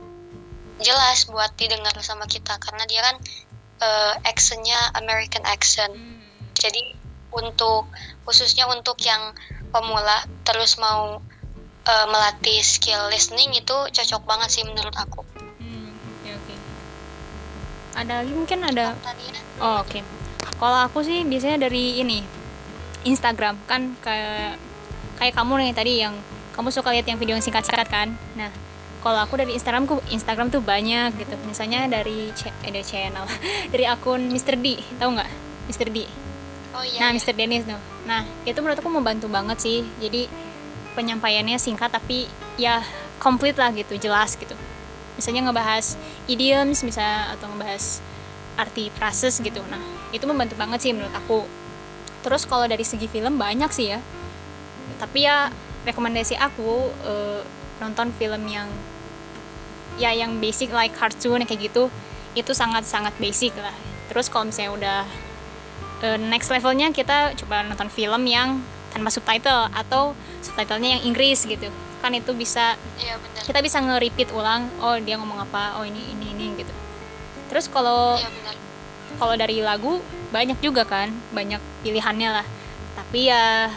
jelas 0.82 1.30
buat 1.30 1.54
didengar 1.56 1.94
sama 2.02 2.26
kita 2.26 2.58
karena 2.58 2.84
dia 2.90 3.02
kan 3.06 3.16
uh, 3.86 4.14
accentnya 4.28 4.78
American 4.98 5.46
accent 5.46 5.94
jadi 6.58 6.98
untuk 7.32 7.88
khususnya 8.26 8.70
untuk 8.70 8.98
yang 9.02 9.34
pemula 9.72 10.28
terus 10.46 10.78
mau 10.78 11.20
uh, 11.88 12.06
melatih 12.10 12.62
skill 12.62 13.10
listening 13.10 13.54
itu 13.58 13.74
cocok 13.74 14.22
banget 14.26 14.50
sih 14.52 14.64
menurut 14.68 14.94
aku. 14.94 15.26
Hmm, 15.58 15.94
okay, 16.22 16.34
okay. 16.38 16.58
Ada 17.98 18.22
lagi 18.24 18.34
mungkin 18.34 18.60
ada. 18.66 18.94
Tadi 19.00 19.26
Oh 19.62 19.82
oke. 19.86 19.90
Okay. 19.90 20.02
Kalau 20.58 20.80
aku 20.86 21.02
sih 21.06 21.26
biasanya 21.26 21.70
dari 21.70 22.02
ini 22.02 22.22
Instagram 23.06 23.58
kan 23.66 23.98
kayak 24.02 24.58
kayak 25.18 25.34
kamu 25.34 25.54
nih 25.62 25.74
tadi 25.74 25.94
yang 26.02 26.14
kamu 26.54 26.70
suka 26.70 26.94
lihat 26.94 27.06
yang 27.10 27.18
video 27.18 27.38
yang 27.38 27.46
singkat-singkat 27.46 27.90
kan. 27.90 28.14
Nah 28.38 28.50
kalau 29.02 29.18
aku 29.18 29.38
dari 29.38 29.58
Instagram 29.58 29.90
ku 29.90 29.98
Instagram 30.14 30.54
tuh 30.54 30.62
banyak 30.62 31.18
gitu. 31.18 31.34
Misalnya 31.50 31.90
dari 31.90 32.30
eh, 32.30 32.70
dari 32.70 32.86
channel 32.86 33.26
dari 33.74 33.86
akun 33.90 34.30
Mr 34.30 34.58
D, 34.62 34.78
tahu 35.02 35.18
nggak 35.18 35.30
Mr 35.70 35.90
D? 35.90 36.21
Oh 36.76 36.84
iya. 36.84 37.00
Nah 37.04 37.10
iya. 37.12 37.18
Mr 37.20 37.36
Dennis 37.36 37.64
tuh. 37.68 37.82
Nah 38.08 38.24
itu 38.48 38.58
menurut 38.60 38.80
aku 38.80 38.92
membantu 38.92 39.28
banget 39.28 39.58
sih. 39.60 39.84
Jadi 40.00 40.28
penyampaiannya 40.96 41.56
singkat 41.60 41.92
tapi 41.92 42.28
ya 42.60 42.84
komplit 43.22 43.56
lah 43.56 43.72
gitu, 43.72 43.96
jelas 44.00 44.36
gitu. 44.36 44.56
Misalnya 45.16 45.52
ngebahas 45.52 45.96
idioms 46.28 46.82
bisa 46.84 47.32
atau 47.36 47.52
ngebahas 47.52 48.02
arti 48.60 48.92
proses 48.96 49.40
gitu 49.40 49.62
nah 49.70 49.80
itu 50.12 50.24
membantu 50.28 50.60
banget 50.60 50.80
sih 50.84 50.92
menurut 50.92 51.14
aku 51.16 51.48
terus 52.22 52.44
kalau 52.46 52.68
dari 52.68 52.84
segi 52.84 53.08
film 53.08 53.40
banyak 53.40 53.72
sih 53.72 53.96
ya 53.96 54.00
tapi 55.00 55.26
ya 55.26 55.50
rekomendasi 55.88 56.38
aku 56.38 56.92
uh, 57.08 57.42
nonton 57.82 58.14
film 58.20 58.46
yang 58.46 58.70
ya 59.98 60.14
yang 60.14 60.38
basic 60.38 60.70
like 60.70 60.94
cartoon 60.94 61.42
kayak 61.48 61.72
gitu 61.72 61.90
itu 62.38 62.52
sangat 62.54 62.86
sangat 62.86 63.12
basic 63.18 63.56
lah 63.58 63.74
terus 64.12 64.30
kalau 64.30 64.48
misalnya 64.52 64.72
udah 64.72 65.00
uh, 66.04 66.18
next 66.18 66.50
levelnya 66.50 66.90
kita 66.92 67.38
coba 67.38 67.64
nonton 67.66 67.90
film 67.90 68.26
yang 68.28 68.60
tanpa 68.92 69.10
subtitle 69.14 69.72
atau 69.72 70.18
subtitlenya 70.44 71.00
yang 71.00 71.04
Inggris 71.14 71.48
gitu. 71.48 71.72
Kan 72.02 72.18
itu 72.18 72.34
bisa 72.34 72.76
iya, 72.98 73.16
bener. 73.22 73.42
kita 73.46 73.60
bisa 73.62 73.78
nge-repeat 73.80 74.34
ulang 74.34 74.68
oh 74.82 74.98
dia 74.98 75.16
ngomong 75.22 75.46
apa 75.46 75.80
oh 75.80 75.86
ini 75.86 76.02
ini 76.18 76.34
ini 76.34 76.46
gitu. 76.60 76.74
Terus 77.48 77.70
kalau 77.70 78.18
ya, 78.18 78.30
kalau 79.22 79.38
dari 79.38 79.62
lagu 79.62 80.02
banyak 80.34 80.58
juga 80.60 80.84
kan 80.84 81.14
banyak 81.32 81.62
pilihannya 81.86 82.30
lah. 82.42 82.46
Tapi 82.98 83.30
ya 83.30 83.70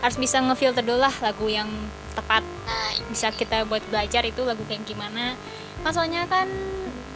harus 0.00 0.16
bisa 0.20 0.40
ngefilter 0.40 0.84
dulu 0.84 1.02
lah 1.02 1.14
lagu 1.20 1.48
yang 1.50 1.68
tepat. 2.14 2.44
Nah, 2.44 2.92
bisa 3.10 3.34
kita 3.34 3.66
buat 3.66 3.82
belajar 3.90 4.22
itu 4.22 4.40
lagu 4.46 4.62
kayak 4.70 4.86
gimana. 4.86 5.34
Kan 5.82 5.90
soalnya 5.92 6.24
kan 6.30 6.46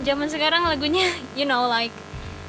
zaman 0.02 0.26
sekarang 0.26 0.66
lagunya 0.66 1.06
you 1.38 1.46
know 1.46 1.70
like 1.70 1.94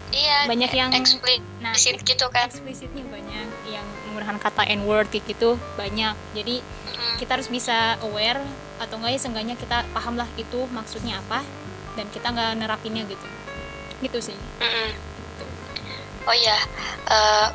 iya 0.09 0.49
banyak 0.49 0.71
yang 0.73 0.89
eksplisit 0.95 1.43
nah 1.61 1.73
gitu 1.77 2.25
kan. 2.33 2.49
eksplisitnya 2.49 3.05
banyak 3.05 3.47
yang 3.69 3.85
menggunakan 4.09 4.37
kata 4.41 4.65
n 4.65 4.85
word 4.89 5.07
kayak 5.13 5.29
gitu 5.29 5.55
banyak. 5.77 6.17
Jadi 6.33 6.65
mm. 6.65 7.15
kita 7.21 7.37
harus 7.37 7.49
bisa 7.51 7.99
aware 8.01 8.41
atau 8.79 8.97
enggak 8.97 9.15
ya 9.15 9.19
seenggaknya 9.21 9.55
kita 9.59 9.85
paham 9.93 10.17
lah 10.17 10.29
itu 10.39 10.65
maksudnya 10.73 11.19
apa 11.21 11.45
dan 11.93 12.09
kita 12.09 12.31
nggak 12.33 12.57
nerapinnya 12.57 13.05
gitu. 13.05 13.27
Gitu 14.01 14.33
sih. 14.33 14.37
Mm 14.63 15.09
oh 16.29 16.37
ya 16.37 16.57
uh, 17.09 17.49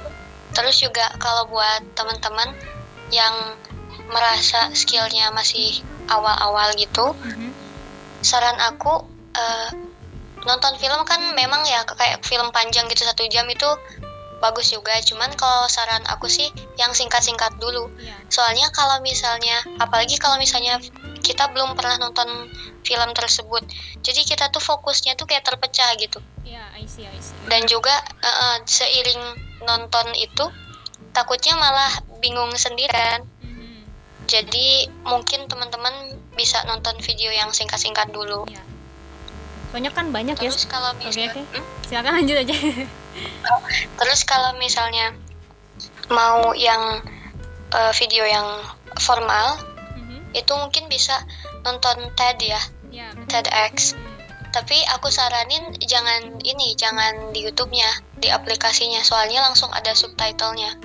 terus 0.51 0.83
juga 0.83 1.07
kalau 1.23 1.47
buat 1.47 1.83
teman-teman 1.95 2.51
yang 3.15 3.55
merasa 4.11 4.75
skillnya 4.75 5.31
masih 5.31 5.83
awal-awal 6.11 6.75
gitu 6.75 7.15
mm-hmm. 7.15 7.51
saran 8.27 8.59
aku 8.59 9.07
uh, 9.39 9.69
nonton 10.45 10.77
film 10.77 11.01
kan 11.09 11.21
memang 11.33 11.65
ya 11.65 11.85
kayak 11.89 12.21
film 12.25 12.53
panjang 12.53 12.85
gitu 12.93 13.05
satu 13.05 13.25
jam 13.29 13.49
itu 13.49 13.69
bagus 14.45 14.77
juga 14.77 14.93
cuman 15.01 15.33
kalau 15.41 15.65
saran 15.73 16.05
aku 16.05 16.29
sih 16.29 16.53
yang 16.77 16.93
singkat-singkat 16.93 17.57
dulu 17.57 17.89
yeah. 17.97 18.13
soalnya 18.29 18.69
kalau 18.77 19.01
misalnya 19.01 19.57
apalagi 19.81 20.21
kalau 20.21 20.37
misalnya 20.37 20.77
kita 21.25 21.49
belum 21.57 21.73
pernah 21.73 21.97
nonton 21.97 22.53
film 22.85 23.11
tersebut 23.17 23.65
jadi 24.05 24.21
kita 24.21 24.53
tuh 24.53 24.61
fokusnya 24.61 25.17
tuh 25.17 25.25
kayak 25.25 25.49
terpecah 25.49 25.89
gitu 25.97 26.21
yeah, 26.45 26.69
I 26.77 26.85
see, 26.85 27.09
I 27.09 27.17
see. 27.17 27.33
dan 27.49 27.65
juga 27.65 27.97
uh, 28.21 28.61
seiring 28.69 29.23
nonton 29.65 30.13
itu 30.13 30.45
takutnya 31.17 31.57
malah 31.57 32.05
bingung 32.21 32.53
sendirian 32.53 33.25
mm-hmm. 33.41 33.81
jadi 34.29 34.93
mungkin 35.09 35.49
teman-teman 35.49 36.21
bisa 36.37 36.61
nonton 36.69 37.01
video 37.01 37.33
yang 37.33 37.49
singkat-singkat 37.49 38.13
dulu 38.13 38.45
yeah. 38.53 38.74
Banyak 39.75 39.91
kan 39.91 40.15
banyak 40.15 40.39
terus 40.39 40.65
ya 40.65 40.71
kalau 40.71 40.95
misalnya 40.95 41.35
okay, 41.35 41.43
okay. 41.43 41.59
Hmm? 41.59 41.67
silakan 41.83 42.13
lanjut 42.23 42.37
aja. 42.47 42.57
Terus 43.99 44.21
kalau 44.27 44.55
misalnya 44.59 45.15
mau 46.11 46.55
yang 46.55 47.03
uh, 47.75 47.93
video 47.95 48.27
yang 48.27 48.47
formal 49.03 49.59
mm-hmm. 49.99 50.21
itu 50.35 50.53
mungkin 50.55 50.87
bisa 50.87 51.23
nonton 51.67 52.11
TED 52.15 52.55
ya, 52.55 52.63
ya 52.91 53.09
TEDx. 53.27 53.99
Tapi 54.55 54.79
aku 54.95 55.11
saranin 55.11 55.75
jangan 55.83 56.39
ini 56.47 56.79
jangan 56.79 57.35
di 57.35 57.43
YouTube-nya 57.43 57.91
di 58.23 58.31
aplikasinya. 58.31 59.03
Soalnya 59.03 59.43
langsung 59.43 59.75
ada 59.75 59.91
subtitlenya. 59.99 60.79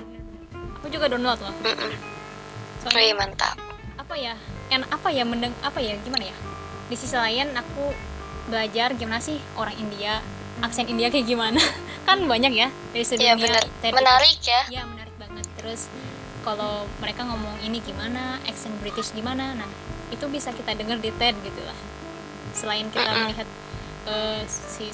Aku 0.82 0.90
juga 0.90 1.06
download 1.06 1.38
loh. 1.38 1.54
Mm 1.62 1.78
-mm. 1.78 1.92
Soalnya, 2.82 3.14
mantap. 3.14 3.54
Apa 3.94 4.14
ya? 4.18 4.34
En 4.74 4.82
apa 4.90 5.14
ya 5.14 5.22
mendeng 5.22 5.54
apa 5.62 5.78
ya? 5.78 5.94
Gimana 6.02 6.34
ya? 6.34 6.36
Di 6.90 6.98
sisi 6.98 7.14
lain 7.14 7.54
aku 7.54 7.94
belajar 8.50 8.92
gimana 8.98 9.22
sih 9.22 9.38
orang 9.54 9.78
India 9.78 10.18
aksen 10.60 10.86
India 10.86 11.08
kayak 11.08 11.26
gimana? 11.26 11.60
Kan 12.06 12.26
banyak 12.26 12.52
ya 12.52 12.68
dari 12.92 13.04
sebelumnya 13.04 13.38
ya, 13.38 13.62
bener. 13.80 13.92
menarik 13.94 14.38
ya. 14.42 14.62
Ya 14.68 14.82
menarik 14.84 15.14
banget. 15.16 15.46
Terus 15.56 15.88
kalau 16.44 16.88
mereka 17.00 17.24
ngomong 17.28 17.60
ini 17.64 17.80
gimana 17.84 18.40
aksen 18.48 18.72
British 18.80 19.12
gimana 19.12 19.52
nah 19.56 19.68
itu 20.10 20.24
bisa 20.26 20.50
kita 20.50 20.74
dengar 20.74 20.98
di 20.98 21.12
TED 21.14 21.36
gitu 21.44 21.60
lah. 21.64 21.76
Selain 22.52 22.88
kita 22.90 23.08
mm 23.08 23.18
melihat 23.24 23.48
uh, 24.10 24.42
si 24.46 24.90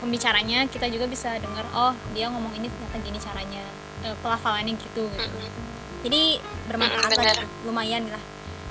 pembicaranya 0.00 0.68
kita 0.68 0.88
juga 0.92 1.08
bisa 1.08 1.36
dengar 1.40 1.64
oh 1.72 1.94
dia 2.12 2.28
ngomong 2.28 2.52
ini 2.56 2.68
ternyata 2.68 2.96
gini 3.00 3.18
caranya 3.20 3.64
uh, 4.04 4.16
pelafalannya 4.20 4.74
gitu, 4.76 5.06
gitu. 5.12 5.38
Mm 5.38 5.76
jadi 6.06 6.38
bermanfaat 6.70 7.10
mm 7.10 7.18
-hmm, 7.18 7.26
lah 7.26 7.48
lumayan 7.66 8.04
lah. 8.06 8.22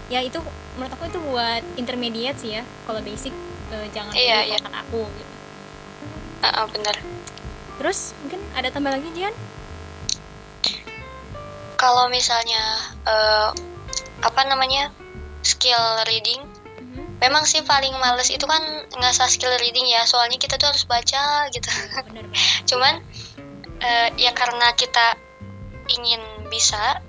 Ya 0.07 0.23
itu 0.23 0.39
menurut 0.79 0.93
aku 0.95 1.09
itu 1.09 1.19
buat 1.19 1.63
intermediate 1.75 2.37
sih 2.39 2.55
ya 2.55 2.63
kalau 2.87 3.03
basic 3.03 3.35
uh, 3.71 3.87
jangan 3.93 4.13
iya, 4.13 4.45
iya. 4.45 4.57
aku 4.61 5.01
gitu 5.05 5.33
uh, 6.43 6.47
uh, 6.47 6.65
bener 6.69 6.95
terus 7.81 8.13
mungkin 8.23 8.41
ada 8.55 8.69
tambah 8.71 8.91
lagi 8.93 9.09
Jian 9.13 9.35
kalau 11.75 12.07
misalnya 12.07 12.61
uh, 13.05 13.51
apa 14.23 14.41
namanya 14.47 14.89
skill 15.45 16.01
reading 16.09 16.41
mm-hmm. 16.41 17.05
memang 17.21 17.43
sih 17.45 17.61
paling 17.61 17.93
males 17.99 18.31
itu 18.31 18.43
kan 18.47 18.63
ngasah 18.95 19.29
skill 19.29 19.53
reading 19.59 19.85
ya 19.85 20.07
soalnya 20.07 20.39
kita 20.39 20.57
tuh 20.57 20.71
harus 20.71 20.87
baca 20.87 21.51
gitu 21.51 21.69
Bener. 22.09 22.25
cuman 22.69 23.03
uh, 23.83 24.07
ya 24.17 24.31
karena 24.33 24.73
kita 24.73 25.19
ingin 25.93 26.21
bisa 26.49 27.03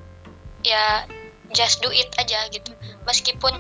ya 0.67 1.07
just 1.55 1.81
do 1.81 1.89
it 1.95 2.11
aja 2.19 2.51
gitu 2.51 2.75
meskipun 3.07 3.55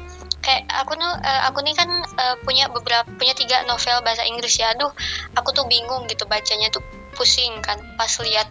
kayak 0.46 0.62
aku 0.70 0.94
tuh 0.94 1.10
uh, 1.10 1.42
aku 1.50 1.58
nih 1.66 1.74
kan 1.74 1.90
uh, 1.90 2.38
punya 2.46 2.70
beberapa 2.70 3.02
punya 3.18 3.34
tiga 3.34 3.66
novel 3.66 3.98
bahasa 4.06 4.22
Inggris 4.22 4.54
ya. 4.62 4.70
Aduh 4.78 4.94
aku 5.34 5.50
tuh 5.50 5.66
bingung 5.66 6.06
gitu 6.06 6.22
bacanya 6.30 6.70
tuh 6.70 6.86
pusing 7.18 7.58
kan. 7.66 7.82
Pas 7.98 8.10
lihat 8.22 8.46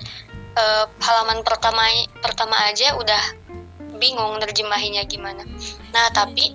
uh, 0.59 0.91
halaman 0.99 1.39
pertama 1.47 1.87
pertama 2.19 2.59
aja 2.67 2.99
udah 2.99 3.23
bingung 3.95 4.35
nerjemahinya 4.43 5.07
gimana. 5.07 5.47
Nah 5.95 6.11
tapi 6.11 6.51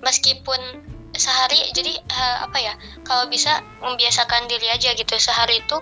meskipun 0.00 0.88
sehari 1.12 1.60
jadi 1.76 1.92
uh, 2.00 2.48
apa 2.48 2.58
ya 2.64 2.72
kalau 3.04 3.28
bisa 3.28 3.60
membiasakan 3.84 4.48
diri 4.48 4.72
aja 4.72 4.96
gitu. 4.96 5.12
Sehari 5.20 5.60
itu 5.60 5.76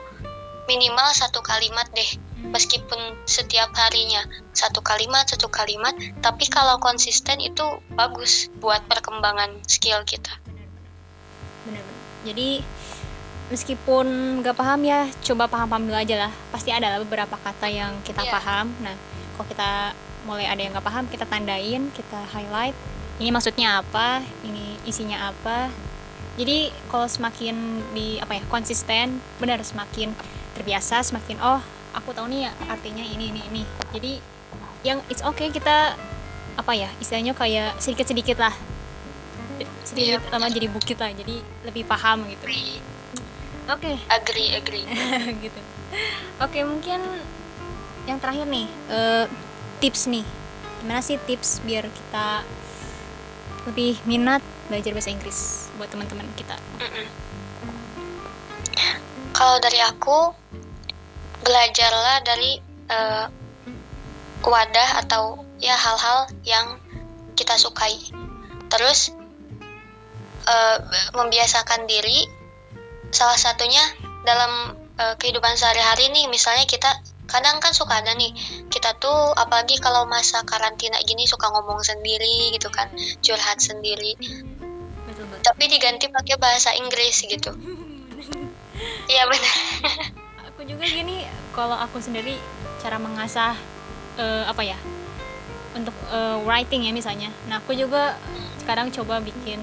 minimal 0.69 1.09
satu 1.17 1.41
kalimat 1.41 1.89
deh 1.97 2.11
meskipun 2.53 3.19
setiap 3.27 3.73
harinya 3.75 4.23
satu 4.55 4.79
kalimat 4.85 5.27
satu 5.27 5.51
kalimat 5.51 5.97
tapi 6.23 6.47
kalau 6.47 6.79
konsisten 6.79 7.41
itu 7.43 7.65
bagus 7.97 8.53
buat 8.63 8.85
perkembangan 8.87 9.65
skill 9.67 10.05
kita. 10.07 10.31
Benar-benar 11.67 11.99
jadi 12.29 12.51
meskipun 13.49 14.07
nggak 14.45 14.57
paham 14.61 14.85
ya 14.85 15.09
coba 15.25 15.49
paham-paham 15.49 15.89
dulu 15.89 15.97
aja 15.99 16.29
lah. 16.29 16.33
Pasti 16.53 16.71
ada 16.71 16.93
lah 16.93 17.01
beberapa 17.01 17.35
kata 17.41 17.67
yang 17.73 17.97
kita 18.05 18.23
yeah. 18.23 18.33
paham. 18.37 18.71
Nah 18.85 18.95
kalau 19.35 19.47
kita 19.49 19.71
mulai 20.29 20.45
ada 20.45 20.61
yang 20.61 20.77
nggak 20.77 20.87
paham 20.87 21.05
kita 21.09 21.25
tandain 21.25 21.89
kita 21.97 22.21
highlight. 22.37 22.77
Ini 23.19 23.35
maksudnya 23.35 23.83
apa? 23.83 24.23
Ini 24.47 24.79
isinya 24.87 25.33
apa? 25.33 25.73
Jadi 26.39 26.71
kalau 26.87 27.11
semakin 27.11 27.83
di 27.91 28.23
apa 28.23 28.39
ya 28.39 28.43
konsisten 28.47 29.19
benar 29.43 29.59
semakin 29.67 30.15
terbiasa 30.59 31.07
semakin 31.07 31.38
oh 31.38 31.62
aku 31.95 32.11
tahu 32.11 32.27
nih 32.27 32.50
artinya 32.67 33.07
ini 33.07 33.31
ini 33.31 33.41
ini. 33.47 33.62
Jadi 33.95 34.12
yang 34.83 34.99
it's 35.07 35.23
okay 35.23 35.55
kita 35.55 35.95
apa 36.59 36.73
ya 36.75 36.91
istilahnya 36.99 37.38
kayak 37.38 37.79
sedikit 37.79 38.11
sedikit 38.11 38.43
lah 38.43 38.55
sedikit 39.87 40.19
Iya, 40.19 40.31
lama 40.35 40.47
jadi 40.50 40.69
bukit 40.71 40.99
lah 40.99 41.11
jadi 41.15 41.38
lebih 41.67 41.87
paham 41.87 42.27
gitu. 42.27 42.45
Oke. 43.69 43.99
Agree 44.11 44.55
agree. 44.55 44.85
Gitu. 45.45 45.61
Oke 46.38 46.61
mungkin 46.62 47.00
yang 48.05 48.19
terakhir 48.21 48.47
nih 48.47 48.67
eh, 48.91 49.25
tips 49.81 50.07
nih. 50.11 50.27
Gimana 50.83 51.00
sih 51.03 51.19
tips 51.27 51.65
biar 51.67 51.88
kita 51.91 52.47
lebih 53.67 53.99
minat 54.07 54.41
belajar 54.71 54.95
bahasa 54.95 55.11
Inggris 55.11 55.69
buat 55.77 55.91
teman-teman 55.91 56.29
kita? 56.38 56.57
Mm-mm. 56.81 57.07
Kalau 59.37 59.57
dari 59.62 59.79
aku, 59.85 60.35
belajarlah 61.49 62.21
dari 62.28 62.61
eh, 62.93 63.26
wadah 64.45 64.90
atau 65.00 65.49
ya 65.57 65.73
hal-hal 65.73 66.28
yang 66.45 66.76
kita 67.33 67.57
sukai. 67.57 67.97
Terus 68.69 69.17
eh, 70.45 70.78
membiasakan 71.17 71.88
diri. 71.88 72.28
Salah 73.09 73.40
satunya 73.40 73.81
dalam 74.28 74.76
eh, 75.00 75.14
kehidupan 75.17 75.57
sehari-hari 75.57 76.12
nih, 76.12 76.28
misalnya 76.28 76.69
kita 76.69 76.93
kadang 77.28 77.61
kan 77.61 77.76
suka 77.76 78.00
ada 78.00 78.17
nih 78.17 78.33
kita 78.73 78.97
tuh 78.97 79.37
apalagi 79.37 79.76
kalau 79.76 80.09
masa 80.09 80.40
karantina 80.49 80.97
gini 81.05 81.28
suka 81.28 81.52
ngomong 81.52 81.85
sendiri 81.85 82.57
gitu 82.57 82.73
kan 82.73 82.88
curhat 83.21 83.61
sendiri 83.61 84.17
betul 85.05 85.28
betul 85.28 85.45
tapi 85.45 85.69
diganti 85.69 86.09
pakai 86.09 86.40
bahasa 86.40 86.73
Inggris 86.73 87.21
gitu 87.28 87.52
iya 89.12 89.28
benar 89.28 89.57
aku 90.59 90.67
juga 90.67 90.91
gini 90.91 91.23
kalau 91.55 91.79
aku 91.79 92.03
sendiri 92.03 92.35
cara 92.83 92.99
mengasah 92.99 93.55
eh, 94.19 94.43
apa 94.43 94.59
ya 94.67 94.75
untuk 95.79 95.95
eh, 96.11 96.35
writing 96.43 96.83
ya 96.83 96.91
misalnya. 96.91 97.31
Nah 97.47 97.62
aku 97.62 97.79
juga 97.79 98.19
sekarang 98.59 98.91
coba 98.91 99.23
bikin 99.23 99.62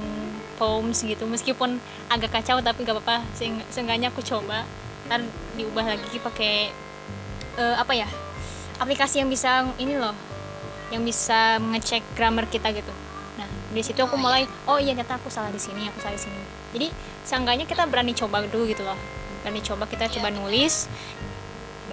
poems 0.55 1.03
gitu 1.03 1.27
meskipun 1.27 1.83
agak 2.07 2.31
kacau 2.39 2.63
tapi 2.63 2.87
gak 2.87 2.95
apa-apa. 2.95 3.27
Seeng- 3.35 3.67
seenggaknya 3.67 4.07
aku 4.07 4.23
coba 4.23 4.63
ntar 5.11 5.19
diubah 5.59 5.83
lagi 5.83 6.15
pakai 6.15 6.71
eh, 7.59 7.75
apa 7.75 7.91
ya 7.91 8.07
aplikasi 8.79 9.19
yang 9.19 9.27
bisa 9.27 9.67
ini 9.75 9.99
loh 9.99 10.15
yang 10.95 11.03
bisa 11.03 11.59
mengecek 11.59 12.07
grammar 12.15 12.47
kita 12.47 12.71
gitu. 12.71 12.95
Nah 13.35 13.51
di 13.75 13.83
situ 13.83 13.99
aku 13.99 14.15
Oh, 14.15 14.23
mulai 14.23 14.47
oh 14.63 14.79
iya 14.79 14.95
ternyata 14.95 15.19
aku 15.19 15.27
salah 15.27 15.51
di 15.51 15.59
sini 15.59 15.91
aku 15.91 15.99
salah 15.99 16.15
di 16.15 16.23
sini. 16.23 16.39
Jadi 16.71 16.87
seenggaknya 17.27 17.67
kita 17.67 17.83
berani 17.83 18.15
coba 18.15 18.47
dulu 18.47 18.71
gitu 18.71 18.87
loh 18.87 19.24
berani 19.45 19.61
coba 19.61 19.85
kita 19.85 20.09
coba 20.09 20.33
nulis 20.33 20.89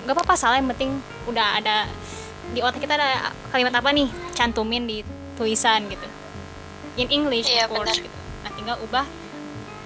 nggak 0.03 0.17
apa-apa 0.17 0.35
salah 0.41 0.57
yang 0.57 0.73
penting 0.73 0.97
udah 1.29 1.61
ada 1.61 1.85
di 2.57 2.65
otak 2.65 2.81
kita 2.81 2.97
ada 2.97 3.29
kalimat 3.53 3.77
apa 3.77 3.93
nih 3.93 4.09
cantumin 4.33 4.89
di 4.89 5.05
tulisan 5.37 5.85
gitu 5.93 6.09
in 6.97 7.13
English 7.13 7.53
Iya, 7.53 7.69
of 7.69 7.77
course 7.77 7.93
benar. 7.93 8.09
gitu 8.09 8.19
nah 8.41 8.51
tinggal 8.57 8.77
ubah 8.81 9.05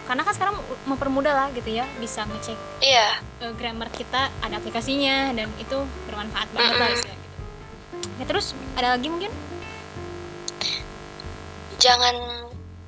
karena 0.07 0.23
kan 0.23 0.33
sekarang 0.39 0.55
mempermudah 0.87 1.35
lah 1.35 1.49
gitu 1.51 1.67
ya 1.75 1.91
bisa 1.99 2.23
ngecek 2.23 2.55
iya 2.79 3.19
eh, 3.43 3.51
grammar 3.59 3.91
kita 3.91 4.31
ada 4.39 4.55
aplikasinya 4.57 5.35
dan 5.35 5.51
itu 5.59 5.83
bermanfaat 6.07 6.47
banget 6.55 6.75
lah 6.79 6.87
Mm-mm. 6.87 6.99
istilah 7.03 7.19
gitu. 7.19 7.35
Ya 8.17 8.25
terus 8.25 8.47
ada 8.79 8.95
lagi 8.95 9.11
mungkin? 9.11 9.29
jangan 11.77 12.17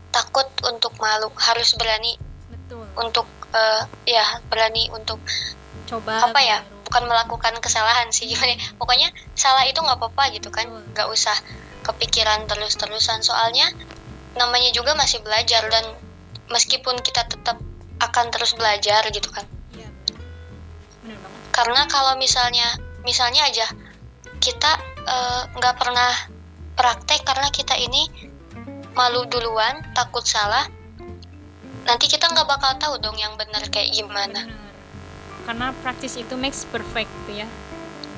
takut 0.09 0.49
untuk 0.65 0.97
malu 0.97 1.29
harus 1.37 1.77
berani 1.77 2.17
Betul. 2.49 2.89
untuk 2.97 3.29
eh, 3.55 3.83
ya 4.09 4.25
berani 4.49 4.91
untuk 4.93 5.21
Coba 5.89 6.21
apa 6.21 6.41
ya 6.45 6.59
bukan 6.89 7.05
melakukan 7.05 7.55
kesalahan 7.61 8.09
sih 8.13 8.29
gimana 8.29 8.57
ya. 8.57 8.61
pokoknya 8.81 9.09
salah 9.37 9.65
itu 9.69 9.81
nggak 9.81 10.01
apa-apa 10.01 10.33
gitu 10.37 10.49
kan 10.49 10.69
nggak 10.69 11.09
usah 11.09 11.37
kepikiran 11.85 12.45
terus-terusan 12.49 13.25
soalnya 13.25 13.69
namanya 14.37 14.73
juga 14.73 14.93
masih 14.97 15.21
belajar 15.25 15.65
dan 15.69 15.85
meskipun 16.49 16.97
kita 17.01 17.25
tetap 17.29 17.61
akan 17.99 18.27
terus 18.31 18.55
belajar 18.55 19.03
gitu 19.11 19.29
kan. 19.33 19.43
Benar 21.03 21.19
banget. 21.19 21.41
karena 21.51 21.83
kalau 21.91 22.15
misalnya 22.21 22.69
misalnya 23.03 23.49
aja 23.49 23.67
kita 24.39 24.73
eh, 25.09 25.43
nggak 25.57 25.75
pernah 25.77 26.13
praktek 26.79 27.27
karena 27.27 27.49
kita 27.51 27.75
ini 27.75 28.07
malu 28.95 29.27
duluan 29.27 29.83
takut 29.93 30.23
salah 30.23 30.67
nanti 31.89 32.05
kita 32.07 32.29
nggak 32.29 32.45
bakal 32.45 32.77
tahu 32.77 32.95
dong 33.01 33.17
yang 33.17 33.33
benar 33.35 33.65
kayak 33.73 33.91
gimana 33.91 34.45
Benar. 34.45 34.67
Karena 35.49 35.73
praktis 35.81 36.13
itu 36.21 36.37
makes 36.37 36.69
perfect 36.69 37.09
tuh 37.25 37.33
ya. 37.33 37.49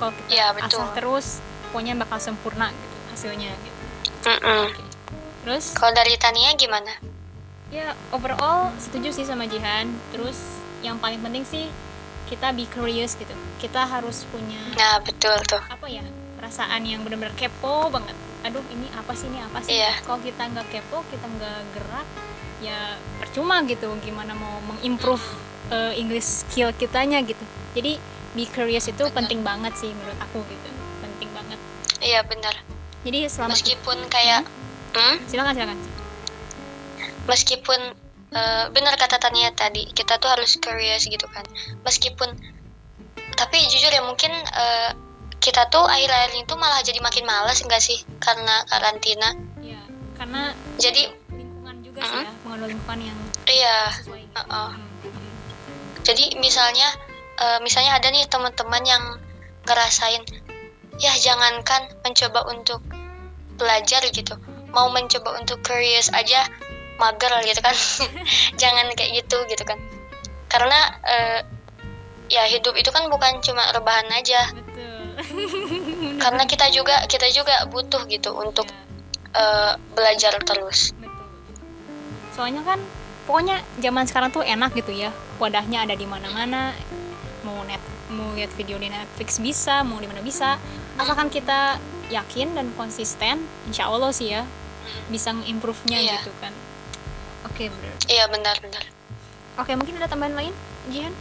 Kalau 0.02 0.10
kita 0.10 0.28
Iya, 0.34 0.46
betul. 0.50 0.82
asah 0.82 0.90
terus, 0.98 1.26
pokoknya 1.70 1.94
bakal 1.94 2.18
sempurna 2.18 2.74
gitu 2.74 2.96
hasilnya 3.14 3.54
gitu. 3.54 3.82
Mm-mm. 4.26 4.66
Oke. 4.66 4.82
Terus 5.46 5.64
kalau 5.78 5.94
dari 5.94 6.18
Tania 6.18 6.50
gimana 6.58 6.90
ya 7.70 7.94
overall 8.10 8.74
setuju 8.82 9.14
sih 9.14 9.22
sama 9.22 9.46
Jihan. 9.46 9.94
Terus 10.10 10.34
yang 10.82 10.98
paling 10.98 11.22
penting 11.22 11.46
sih 11.46 11.70
kita 12.26 12.50
be 12.50 12.66
curious 12.66 13.14
gitu. 13.14 13.30
Kita 13.62 13.86
harus 13.86 14.26
punya 14.34 14.58
nah 14.74 14.98
betul 14.98 15.38
tuh 15.46 15.62
apa 15.70 15.86
ya 15.86 16.02
perasaan 16.42 16.82
yang 16.82 17.06
benar-benar 17.06 17.36
kepo 17.38 17.94
banget 17.94 18.18
aduh 18.40 18.64
ini 18.72 18.88
apa 18.96 19.12
sih 19.12 19.28
ini 19.28 19.38
apa 19.44 19.58
sih? 19.60 19.76
Iya. 19.76 19.92
kalau 20.04 20.18
kita 20.24 20.42
nggak 20.48 20.66
kepo 20.72 21.04
kita 21.12 21.26
nggak 21.28 21.60
gerak 21.76 22.08
ya 22.60 22.96
percuma 23.20 23.64
gitu 23.64 23.88
gimana 24.04 24.36
mau 24.36 24.60
mengimprove 24.68 25.24
uh, 25.72 25.92
English 25.96 26.44
skill 26.44 26.72
kitanya 26.76 27.20
gitu. 27.24 27.40
Jadi 27.76 27.96
be 28.36 28.46
curious 28.46 28.86
itu 28.86 29.02
Benar. 29.02 29.16
penting 29.16 29.40
banget 29.42 29.72
sih 29.76 29.90
menurut 29.90 30.18
aku 30.22 30.44
gitu 30.46 30.68
penting 31.02 31.30
banget. 31.32 31.58
Iya 32.00 32.20
benar. 32.24 32.54
Jadi 33.04 33.18
selama 33.32 33.56
meskipun 33.56 33.98
kayak 34.12 34.44
hmm? 34.96 35.16
silakan 35.26 35.52
silakan. 35.56 35.78
Meskipun 37.28 37.80
eh, 38.32 38.64
benar 38.72 38.94
kata 39.00 39.16
Tania 39.16 39.50
tadi 39.56 39.88
kita 39.90 40.20
tuh 40.20 40.28
harus 40.32 40.56
curious 40.60 41.08
gitu 41.08 41.26
kan. 41.32 41.44
Meskipun 41.84 42.28
tapi 43.36 43.56
jujur 43.72 43.88
ya 43.88 44.04
mungkin 44.04 44.32
eh, 44.32 44.90
kita 45.40 45.72
tuh 45.72 45.88
akhir-akhir 45.88 46.36
ini 46.36 46.44
tuh 46.44 46.60
malah 46.60 46.84
jadi 46.84 47.00
makin 47.00 47.24
malas 47.24 47.64
enggak 47.64 47.80
sih? 47.80 47.96
Karena 48.20 48.62
karantina. 48.68 49.32
Ya 49.64 49.80
karena 50.20 50.52
jadi 50.76 51.08
lingkungan 51.32 51.80
juga 51.80 52.04
sih 52.04 52.20
ya 52.20 52.30
mengenal 52.44 52.68
lingkungan 52.68 53.00
yang 53.08 53.18
iya. 53.48 53.78
sesuai. 53.88 54.22
Hmm, 54.36 54.76
hmm. 54.76 55.24
jadi 56.04 56.24
misalnya 56.36 56.92
eh, 57.40 57.58
misalnya 57.64 57.96
ada 57.96 58.12
nih 58.12 58.28
teman-teman 58.28 58.84
yang 58.84 59.04
ngerasain 59.64 60.20
ya 61.00 61.12
jangankan 61.16 61.88
mencoba 62.04 62.44
untuk 62.52 62.84
belajar 63.56 64.04
gitu. 64.12 64.36
Mau 64.76 64.92
mencoba 64.92 65.40
untuk 65.40 65.64
curious 65.64 66.12
aja 66.12 66.44
mager 67.00 67.32
gitu 67.48 67.64
kan. 67.64 67.72
Jangan 68.60 68.92
kayak 68.92 69.24
gitu 69.24 69.40
gitu 69.48 69.64
kan. 69.64 69.80
Karena 70.52 71.00
eh, 71.08 71.40
ya 72.28 72.44
hidup 72.44 72.76
itu 72.76 72.92
kan 72.92 73.08
bukan 73.08 73.40
cuma 73.40 73.64
rebahan 73.72 74.04
aja. 74.12 74.52
Betul 74.52 74.69
karena 76.18 76.42
kita 76.44 76.66
juga 76.68 77.06
kita 77.06 77.26
juga 77.30 77.66
butuh 77.66 78.04
gitu 78.06 78.34
untuk 78.34 78.66
Ya. 78.66 78.82
eh, 79.32 79.72
belajar 79.92 80.34
terus 80.40 80.90
Betul. 80.92 81.26
Soalnya 82.30 82.62
kan 82.62 82.82
pokoknya 83.24 83.62
zaman 83.78 84.04
sekarang 84.04 84.30
tuh 84.30 84.42
enak 84.42 84.74
gitu 84.74 84.90
ya. 84.90 85.14
Wadahnya 85.36 85.82
ada 85.82 85.94
di 85.94 86.02
mana-mana. 86.02 86.74
Mau 87.40 87.62
net 87.62 87.78
mau 88.08 88.34
lihat 88.34 88.50
video 88.52 88.74
di 88.74 88.86
Netflix 88.86 89.38
bisa, 89.38 89.82
mau 89.82 89.96
di 89.96 90.10
mana 90.10 90.18
bisa. 90.18 90.58
Asalkan 90.96 91.30
kita 91.30 91.78
yakin 92.10 92.52
dan 92.52 92.74
konsisten, 92.74 93.38
insya 93.64 93.86
Allah 93.86 94.10
sih 94.10 94.30
ya 94.30 94.42
bisa 95.06 95.30
improve-nya 95.30 95.94
Iya. 95.96 96.18
gitu 96.18 96.34
kan. 96.36 96.50
Oke, 97.46 97.70
bener. 97.70 97.94
iya 98.06 98.26
benar-benar 98.26 98.82
Oke, 99.56 99.72
mungkin 99.72 99.94
ada 99.94 100.08
tambahan 100.08 100.34
lain, 100.34 100.54
Jihan? 100.88 101.14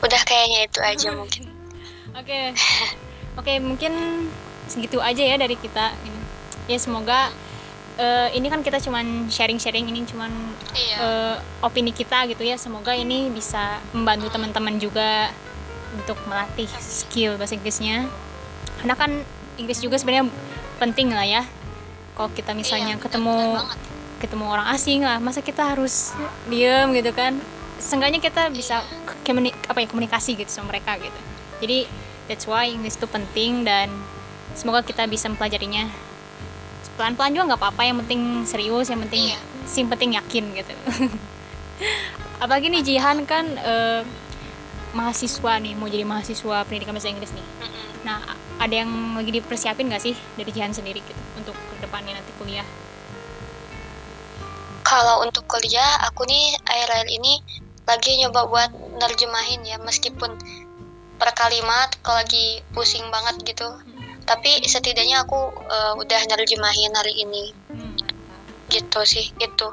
Udah 0.00 0.20
kayaknya 0.24 0.66
itu 0.66 0.80
aja 0.90 1.08
mungkin 1.12 1.60
Oke. 2.18 2.52
Oke, 3.38 3.52
mungkin 3.62 3.92
segitu 4.66 4.98
aja 4.98 5.22
ya 5.22 5.36
dari 5.38 5.54
kita 5.54 5.94
ini. 6.02 6.20
Ya 6.66 6.78
semoga 6.78 7.30
eh, 7.98 8.28
ini 8.34 8.50
kan 8.50 8.66
kita 8.66 8.82
cuman 8.82 9.30
sharing-sharing 9.30 9.86
ini 9.86 10.02
cuman 10.06 10.30
iya 10.74 10.96
eh, 10.98 11.36
opini 11.62 11.94
kita 11.94 12.26
gitu 12.26 12.42
ya. 12.42 12.58
Semoga 12.58 12.92
ini 12.98 13.30
bisa 13.30 13.78
membantu 13.94 14.30
teman-teman 14.34 14.76
juga 14.82 15.30
untuk 15.94 16.18
melatih 16.26 16.68
skill 16.82 17.38
bahasa 17.38 17.54
Inggrisnya. 17.54 18.10
Karena 18.82 18.94
kan 18.98 19.10
Inggris 19.58 19.78
juga 19.78 19.96
sebenarnya 19.96 20.26
penting 20.82 21.14
lah 21.14 21.26
ya. 21.26 21.42
Kalau 22.18 22.30
kita 22.34 22.52
misalnya 22.52 22.98
Iya, 22.98 23.02
ketemu 23.02 23.36
ketemu 24.20 24.44
orang 24.52 24.66
asing 24.76 25.00
lah, 25.00 25.16
masa 25.16 25.40
kita 25.40 25.72
harus 25.72 26.12
diem 26.50 26.92
gitu 26.92 27.14
kan? 27.16 27.40
Seenggaknya 27.80 28.20
kita 28.20 28.52
bisa 28.52 28.84
komuni- 29.24 29.56
apa 29.66 29.80
ya 29.80 29.88
komunikasi 29.88 30.36
gitu 30.36 30.52
sama 30.52 30.76
mereka 30.76 31.00
gitu. 31.00 31.20
Jadi 31.58 31.88
that's 32.28 32.44
why 32.44 32.68
English 32.68 32.94
itu 32.94 33.08
penting 33.08 33.64
dan 33.64 33.90
semoga 34.52 34.84
kita 34.84 35.08
bisa 35.08 35.26
mempelajarinya 35.26 35.88
pelan-pelan 36.94 37.32
juga 37.32 37.44
nggak 37.50 37.60
apa-apa 37.64 37.82
yang 37.82 37.96
penting 38.04 38.44
serius 38.44 38.86
yang 38.86 39.00
penting 39.00 39.32
Iya. 39.32 39.40
sing 39.64 39.88
penting 39.88 40.12
yakin 40.12 40.52
gitu 40.52 40.74
apalagi 42.44 42.68
nih 42.68 42.84
Jihan 42.84 43.24
kan 43.24 43.46
eh, 43.56 44.02
mahasiswa 44.92 45.52
nih 45.58 45.72
mau 45.80 45.88
jadi 45.88 46.04
mahasiswa 46.04 46.60
pendidikan 46.66 46.92
bahasa 46.92 47.08
Inggris 47.08 47.32
nih 47.32 47.46
Mm-mm. 47.62 48.04
nah 48.04 48.20
ada 48.58 48.74
yang 48.74 48.90
lagi 49.16 49.32
dipersiapin 49.32 49.88
nggak 49.88 50.02
sih 50.02 50.12
dari 50.36 50.50
Jihan 50.52 50.76
sendiri 50.76 51.00
gitu 51.00 51.22
untuk 51.40 51.56
ke 51.56 51.80
depannya 51.80 52.20
nanti 52.20 52.30
kuliah 52.36 52.66
Kalau 54.80 55.22
untuk 55.22 55.46
kuliah, 55.46 56.02
aku 56.02 56.26
nih 56.26 56.50
akhir-akhir 56.66 57.08
ini 57.14 57.38
lagi 57.90 58.16
nyoba 58.16 58.46
buat 58.46 58.70
nerjemahin 58.96 59.66
ya, 59.66 59.76
meskipun 59.82 60.38
per 61.18 61.30
kalimat 61.34 61.90
kalau 62.00 62.22
lagi 62.22 62.62
pusing 62.70 63.04
banget 63.10 63.42
gitu. 63.44 63.68
Tapi 64.24 64.62
setidaknya 64.64 65.26
aku 65.26 65.38
eh, 65.66 65.92
udah 65.98 66.20
nerjemahin 66.30 66.92
hari 66.94 67.14
ini, 67.18 67.50
Hmm, 67.66 67.94
gitu 68.70 69.00
sih, 69.02 69.34
itu. 69.36 69.68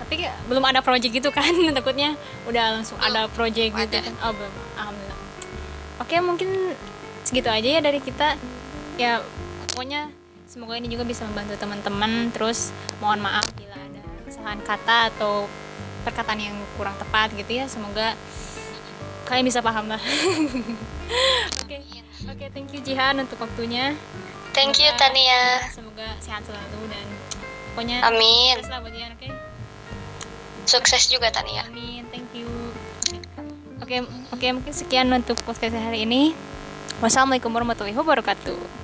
tapi 0.00 0.26
kayak 0.26 0.34
belum 0.50 0.64
ada 0.66 0.82
project 0.82 1.12
gitu 1.14 1.30
kan 1.30 1.46
takutnya 1.76 2.18
udah 2.50 2.82
langsung 2.82 2.98
ada 2.98 3.30
project 3.30 3.70
gitu. 3.70 3.96
Kan 4.02 4.14
oh 4.26 4.34
belum. 4.34 4.52
Alhamdulillah. 4.74 5.18
Oke 6.02 6.16
mungkin 6.18 6.50
segitu 7.22 7.46
aja 7.46 7.68
ya 7.68 7.80
dari 7.80 8.02
kita. 8.02 8.34
Ya 8.98 9.22
pokoknya 9.70 10.10
semoga 10.50 10.74
ini 10.82 10.90
juga 10.90 11.06
bisa 11.06 11.22
membantu 11.30 11.54
teman-teman. 11.62 12.34
Terus 12.34 12.74
mohon 12.98 13.22
maaf 13.22 13.46
bila 13.54 13.78
ada 13.78 14.02
kesalahan 14.26 14.58
kata 14.66 15.14
atau 15.14 15.46
perkataan 16.02 16.40
yang 16.40 16.56
kurang 16.74 16.96
tepat 16.96 17.32
gitu 17.36 17.60
ya 17.60 17.66
semoga 17.70 18.16
kalian 19.28 19.46
bisa 19.46 19.60
paham 19.62 19.86
lah 19.86 20.02
oke 21.62 21.76
oke 22.26 22.44
thank 22.50 22.68
you 22.74 22.80
Jihan 22.82 23.20
untuk 23.20 23.40
waktunya 23.40 23.94
Thank 24.50 24.82
you 24.82 24.90
Tania. 24.98 25.62
semoga 25.70 26.18
sehat 26.18 26.42
selalu 26.42 26.90
dan 26.90 27.06
pokoknya 27.70 28.02
Amin. 28.02 28.58
sukses 28.58 28.70
lah 28.74 28.78
buat 28.82 28.90
Jihan 28.90 29.14
oke 29.14 29.30
Sukses 30.70 31.10
juga 31.10 31.34
Tania. 31.34 31.66
Amin, 31.66 32.06
thank 32.14 32.30
you. 32.30 32.46
Oke, 33.82 34.06
oke 34.30 34.46
mungkin 34.54 34.70
sekian 34.70 35.10
untuk 35.10 35.42
podcast 35.42 35.74
hari 35.74 36.06
ini. 36.06 36.30
Wassalamualaikum 37.02 37.50
warahmatullahi 37.50 37.96
wabarakatuh. 37.98 38.79